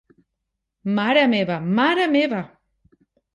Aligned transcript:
Mare 0.99 1.25
meva, 1.33 1.59
mare 1.81 2.09
meva! 2.15 2.41